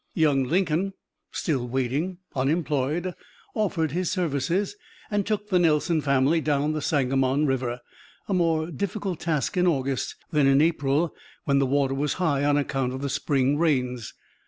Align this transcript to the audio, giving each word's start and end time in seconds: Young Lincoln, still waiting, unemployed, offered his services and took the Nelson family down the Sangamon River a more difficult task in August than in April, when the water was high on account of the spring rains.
Young 0.15 0.45
Lincoln, 0.45 0.93
still 1.31 1.67
waiting, 1.67 2.17
unemployed, 2.35 3.13
offered 3.53 3.91
his 3.91 4.09
services 4.09 4.75
and 5.11 5.27
took 5.27 5.49
the 5.49 5.59
Nelson 5.59 6.01
family 6.01 6.41
down 6.41 6.73
the 6.73 6.81
Sangamon 6.81 7.45
River 7.45 7.81
a 8.27 8.33
more 8.33 8.71
difficult 8.71 9.19
task 9.19 9.57
in 9.57 9.67
August 9.67 10.15
than 10.31 10.47
in 10.47 10.59
April, 10.59 11.13
when 11.43 11.59
the 11.59 11.67
water 11.67 11.93
was 11.93 12.13
high 12.13 12.43
on 12.43 12.57
account 12.57 12.93
of 12.93 13.03
the 13.03 13.09
spring 13.11 13.59
rains. 13.59 14.15